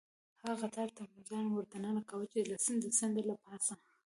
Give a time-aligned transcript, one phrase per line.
[0.41, 2.39] هغه قطار ته مو ځان وردننه کاوه، چې
[2.83, 3.73] د سیند له پاسه.